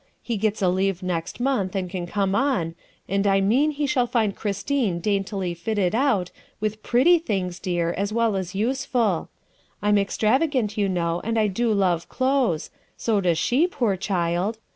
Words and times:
He 0.23 0.35
gets 0.37 0.63
a 0.63 0.67
leave 0.69 1.03
next 1.03 1.39
month 1.39 1.75
and 1.75 1.87
can 1.87 2.07
come 2.07 2.33
on, 2.33 2.73
and 3.07 3.27
I 3.27 3.39
mean 3.39 3.69
he 3.69 3.85
shall 3.85 4.07
find 4.07 4.35
Christine 4.35 4.99
daintily 4.99 5.53
fitted 5.53 5.93
out, 5.93 6.31
with 6.59 6.81
pretty 6.81 7.19
things, 7.19 7.59
dear, 7.59 7.93
as 7.93 8.11
well 8.11 8.35
as 8.35 8.55
useful. 8.55 9.29
I 9.79 9.89
'm 9.89 9.99
extravagant, 9.99 10.75
you 10.75 10.89
know, 10.89 11.21
and 11.23 11.37
I 11.37 11.45
do 11.45 11.71
love 11.71 12.09
clothes 12.09 12.71
so 12.97 13.21
does 13.21 13.37
she, 13.37 13.67
poor 13.67 13.95
child. 13.95 14.57